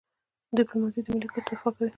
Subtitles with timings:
[0.57, 1.89] ډيپلوماسي د ملي ګټو دفاع کوي.